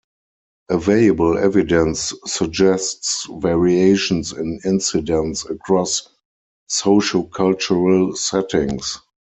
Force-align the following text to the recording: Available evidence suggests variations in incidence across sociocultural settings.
Available 0.69 1.37
evidence 1.37 2.11
suggests 2.25 3.27
variations 3.33 4.31
in 4.31 4.59
incidence 4.65 5.45
across 5.45 6.09
sociocultural 6.67 8.17
settings. 8.17 8.97